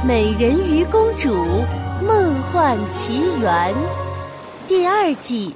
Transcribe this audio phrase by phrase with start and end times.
[0.02, 1.28] 《美人鱼公主
[2.02, 3.74] 梦幻奇缘》
[4.66, 5.54] 第二季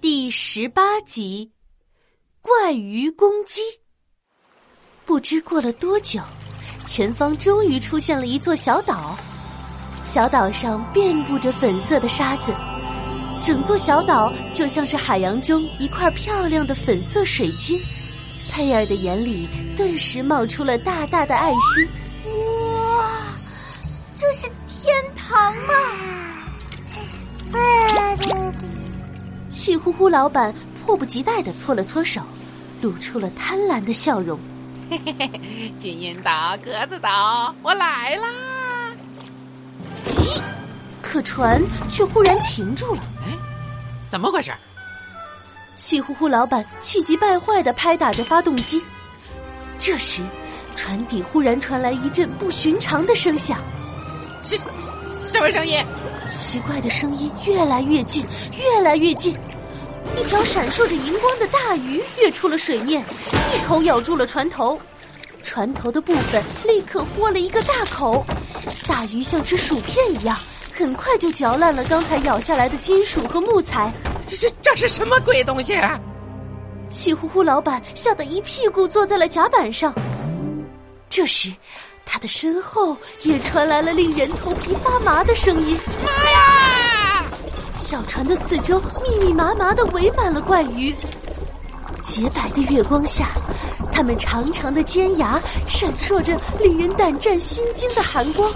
[0.00, 1.50] 第十八集：
[2.40, 3.60] 怪鱼攻击。
[5.04, 6.20] 不知过了多久，
[6.86, 9.16] 前方终于出现了一座小岛。
[10.04, 12.54] 小岛上遍布着粉色的沙子，
[13.42, 17.76] 整座小岛就像是海洋中一块漂亮的粉色水晶。
[18.52, 21.88] 佩尔的眼里顿时冒出了大大的爱心。
[24.22, 25.74] 哇，这是天堂吗？
[29.48, 32.22] 气呼呼老板迫不及待的搓了搓手，
[32.80, 34.38] 露出了贪婪的笑容。
[34.90, 38.28] 嘿嘿嘿，金银岛、格子岛，我来啦！
[40.18, 40.40] 咦，
[41.00, 43.02] 可船却忽然停住了。
[43.26, 43.32] 哎，
[44.08, 44.52] 怎么回事？
[45.74, 48.80] 气呼呼老板气急败坏的拍打着发动机。
[49.78, 50.22] 这时，
[50.76, 53.58] 船底忽然传来一阵不寻常的声响。
[54.42, 54.56] 是，
[55.26, 55.84] 什么声音？
[56.28, 58.24] 奇怪的声音越来越近，
[58.58, 59.36] 越来越近。
[60.20, 63.02] 一条闪烁着荧光的大鱼跃出了水面，
[63.54, 64.78] 一口咬住了船头。
[65.42, 68.24] 船头的部分立刻豁了一个大口。
[68.86, 70.36] 大鱼像吃薯片一样，
[70.74, 73.92] 很快就嚼烂了刚才咬下来的金属和木材。
[74.28, 75.74] 这这这是什么鬼东西？
[75.74, 76.00] 啊？
[76.88, 79.92] 气呼呼老板吓得一屁股坐在了甲板上。
[81.08, 81.52] 这时，
[82.04, 87.24] 他的身后也传来了令人头皮发麻的声音：“妈呀！”
[87.74, 90.94] 小船的四周密密麻麻的围满了怪鱼。
[92.02, 93.28] 洁白的月光下，
[93.92, 98.50] 它们长长的尖牙闪烁着令人胆战心惊的寒光。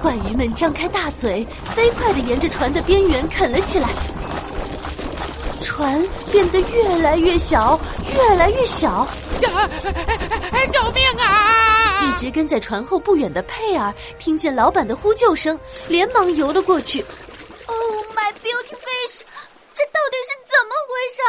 [0.00, 3.88] 怪鱼们张开大嘴，飞快的沿着船的边缘啃了起来。
[5.60, 7.78] 船变得越来越小，
[8.14, 9.06] 越来越小。
[9.38, 9.48] 救！
[9.48, 11.71] 救命啊！
[12.02, 17.00] 一直跟在船后不远的佩尔听见老板的呼救声，连忙游了过去。
[17.66, 19.22] Oh my beauty fish！
[19.72, 21.22] 这到底是怎么回事？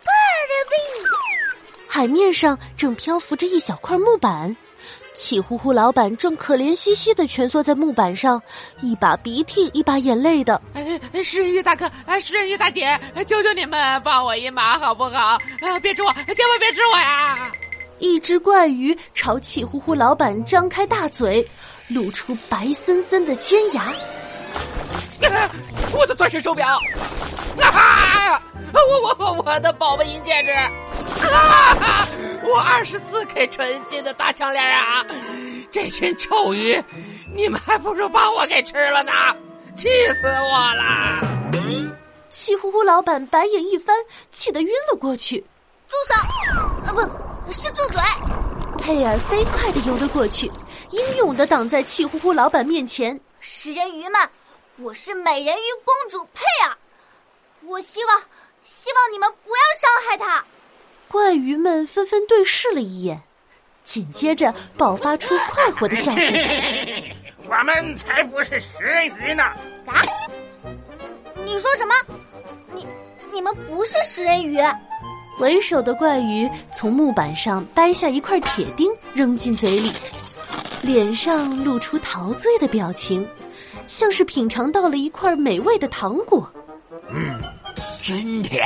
[0.00, 0.76] 贝尔的病！
[1.86, 4.56] 海面上正漂浮着一小块木板。
[5.14, 8.40] 气呼呼老板正可怜兮兮的蜷缩在木板上，
[8.80, 10.60] 一把鼻涕一把眼泪的。
[11.22, 15.36] 食人鱼大哥，食人鱼大姐，求求你们放我一马好不好？
[15.82, 17.52] 别吃我，千万别吃我呀！
[18.00, 21.46] 一只怪鱼朝气呼呼老板张开大嘴，
[21.88, 23.92] 露出白森森的尖牙。
[25.92, 26.66] 我的钻石手表！
[27.60, 28.42] 啊哈！
[28.72, 30.50] 我我我我的宝贝银戒指！
[30.50, 32.08] 啊哈！
[32.42, 35.04] 我二十四 K 纯金的大项链啊！
[35.70, 36.82] 这群臭鱼，
[37.34, 39.12] 你们还不如把我给吃了呢！
[39.76, 41.20] 气死我了！
[42.30, 43.94] 气呼呼老板白眼一翻，
[44.32, 45.44] 气得晕了过去。
[45.86, 46.14] 住手！
[46.86, 47.00] 啊，不
[47.52, 48.00] 是住嘴！
[48.78, 50.50] 佩尔飞快的游了过去，
[50.90, 53.18] 英勇的挡在气呼呼老板面前。
[53.40, 54.20] 食人鱼们，
[54.78, 56.76] 我是美人鱼公主佩尔，
[57.62, 58.22] 我希望，
[58.64, 60.44] 希望你们不要伤害她。
[61.08, 63.20] 怪鱼们纷纷对视了一眼，
[63.82, 66.34] 紧接着爆发出快活的笑声。
[67.48, 69.42] 我们才不是食人鱼呢！
[69.86, 70.02] 啊？
[71.44, 71.94] 你说什么？
[72.72, 72.86] 你
[73.32, 74.58] 你们不是食人鱼？
[75.40, 79.90] 为首的怪鱼从木板上掰下一块铁钉，扔进嘴里，
[80.82, 83.26] 脸上露出陶醉的表情，
[83.86, 86.46] 像是品尝到了一块美味的糖果。
[87.08, 87.40] 嗯，
[88.02, 88.62] 真甜！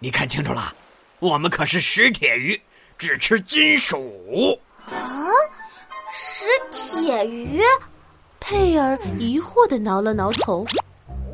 [0.00, 0.74] 你看清楚了。
[1.20, 2.60] 我们可是食铁鱼，
[2.98, 4.58] 只吃金属。
[4.90, 5.28] 啊，
[6.12, 7.62] 食铁鱼？
[8.40, 10.66] 佩尔疑惑的挠了挠头。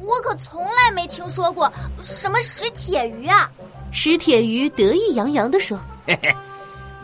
[0.03, 3.51] 我可从来没听说过什么食铁鱼啊！
[3.93, 6.35] 石铁鱼得意洋洋的说：“嘿嘿，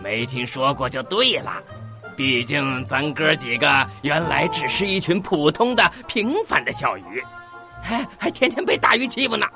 [0.02, 1.62] 没听说过就对了。
[2.16, 7.22] 毕竟咱哥几个原来只是一群普通的、平凡的小鱼，
[7.82, 9.46] 还还天天被大鱼欺负呢。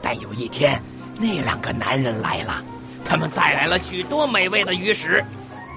[0.00, 0.80] 但有一天。”
[1.14, 2.64] 那两个男人来了，
[3.04, 5.22] 他们带来了许多美味的鱼食。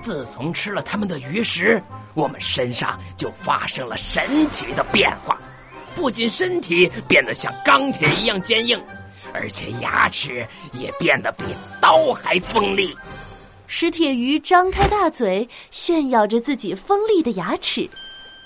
[0.02, 1.80] 自从吃了他们的鱼食，
[2.16, 5.38] 我们身上就发生了神奇的变化，
[5.94, 8.82] 不仅身体变得像钢铁一样坚硬，
[9.36, 11.44] 而且牙齿也变得比
[11.82, 12.96] 刀还锋利。
[13.68, 17.90] 石铁鱼张开大嘴，炫耀着自己锋利的牙齿。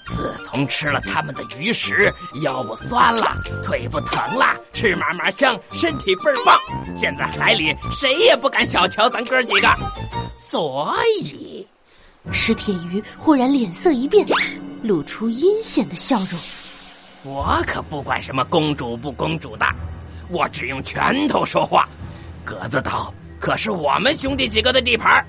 [0.07, 6.59] 自从吃了他们的鱼食，腰不酸了，腿不疼了，吃嘛嘛香，身体倍儿棒。
[6.95, 9.68] 现在海里谁也不敢小瞧咱哥几个，
[10.50, 11.68] 所以，
[12.31, 14.25] 石铁鱼忽然脸色一变，
[14.81, 16.39] 露出阴险的笑容。
[17.24, 19.65] 我可不管什么公主不公主的，
[20.30, 21.88] 我只用拳头说话。
[22.46, 25.26] 格子岛可是我们兄弟几个的地盘，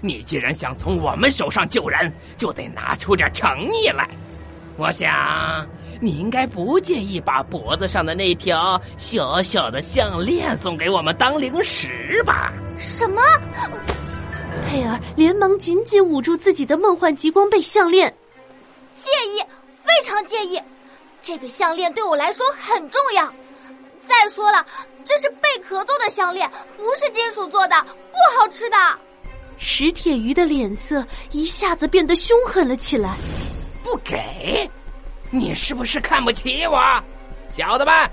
[0.00, 4.08] 你既然想从我们手上救人，就得拿出点诚意来。
[4.76, 5.64] 我想
[6.00, 12.52] 你应该不介意把脖子上的那条小小的项链送给我们当零食吧？
[12.78, 13.22] 什么？
[14.66, 18.12] 佩尔连忙紧紧捂住自己的梦幻极光贝项链。
[18.94, 19.40] 介意，
[19.82, 20.60] 非常介意。
[21.22, 23.32] 这个项链对我来说很重要。
[24.08, 24.64] 再说了，
[25.04, 28.76] 这是贝壳做的项链，不是金属做的，不好吃的。
[29.56, 33.14] 石铁鱼的脸色一下子变得凶狠了起来。
[33.82, 34.68] 不给，
[35.30, 36.80] 你是不是看不起我？
[37.50, 38.10] 小的们，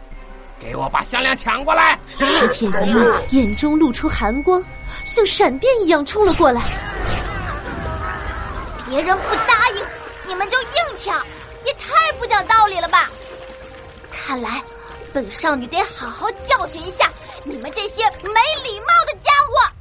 [0.59, 1.97] 给我把项链抢过来！
[2.19, 2.95] 石铁鱼
[3.35, 4.63] 眼中露出寒光，
[5.03, 6.61] 像闪电一样冲了过来。
[8.87, 9.83] 别人不答应，
[10.27, 11.25] 你们就硬抢，
[11.65, 13.09] 也太不讲道理了吧！
[14.11, 14.61] 看来，
[15.13, 17.11] 本少女得好好教训一下
[17.43, 18.29] 你们这些没
[18.63, 19.73] 礼貌的家伙。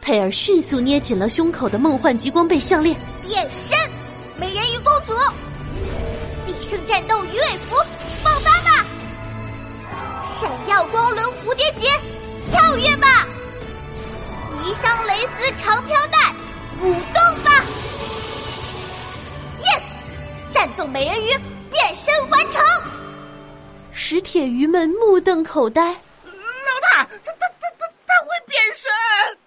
[0.00, 2.96] 佩尔迅速捏紧了胸口的梦幻极光贝项链，
[3.26, 3.76] 变身。
[4.38, 5.12] 美人鱼公主，
[6.46, 7.74] 必胜战斗鱼尾服
[8.22, 8.86] 爆发吧！
[10.38, 11.88] 闪耀光轮蝴蝶结，
[12.50, 13.26] 跳跃吧！
[14.62, 16.34] 霓裳蕾丝长飘带，
[16.82, 17.64] 舞动吧
[19.60, 19.82] ！Yes，
[20.52, 21.28] 战斗美人鱼
[21.70, 22.62] 变身完成。
[23.98, 25.84] 石铁鱼们目瞪口呆。
[25.86, 25.90] 老
[26.92, 29.38] 大，他他他他他会变身！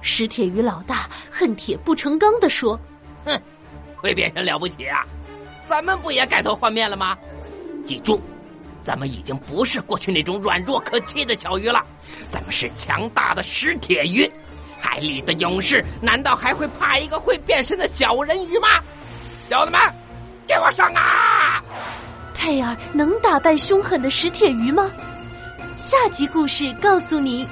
[0.00, 2.78] 石铁鱼老大恨铁不成钢的说
[3.26, 3.38] ：“哼。”
[3.98, 5.04] 会变身了不起啊！
[5.68, 7.18] 咱们不也改头换面了吗？
[7.84, 8.22] 记住，
[8.84, 11.84] 咱们已经不是过去那种软弱可欺的小鱼了，
[12.30, 14.30] 咱们是强大的石铁鱼。
[14.78, 18.80] 海里的勇士难道还会怕一个会变身的小人鱼吗？
[19.50, 19.80] 小子们，
[20.46, 21.35] 给我上啊！
[22.36, 24.90] 佩尔能打败凶狠的石铁鱼吗？
[25.76, 27.46] 下集故事告诉你。